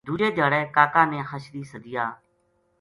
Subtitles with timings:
[0.05, 2.05] دُوجے دھیاڑے کا کا نے حشری سدیا